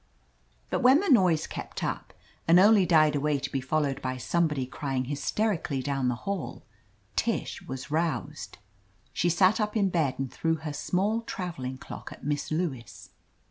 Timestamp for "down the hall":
5.83-6.63